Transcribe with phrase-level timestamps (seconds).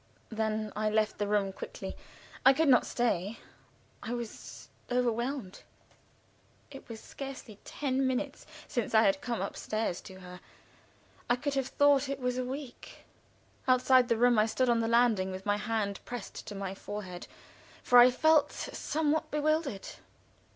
[0.29, 1.95] Then I left the room quickly
[2.43, 3.37] I could not stay,
[4.01, 5.61] I was overwhelmed.
[6.71, 10.39] It was scarcely ten minutes since I had come upstairs to her.
[11.29, 13.05] I could have thought it was a week.
[13.67, 17.27] Outside the room, I stood on the landing with my hand pressed to my forehead,
[17.83, 19.87] for I felt somewhat bewildered.